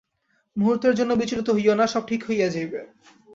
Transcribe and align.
মুহূর্তের 0.55 0.93
জন্যও 0.95 1.19
বিচলিত 1.21 1.47
হইও 1.49 1.75
না, 1.75 1.85
সব 1.87 2.03
ঠিক 2.07 2.21
হইয়া 2.27 2.47
যাইবে। 2.49 2.79